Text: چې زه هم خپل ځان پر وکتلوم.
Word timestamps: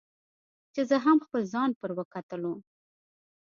چې 0.73 0.81
زه 0.89 0.95
هم 1.05 1.17
خپل 1.25 1.41
ځان 1.53 1.69
پر 1.79 1.89
وکتلوم. 1.97 2.59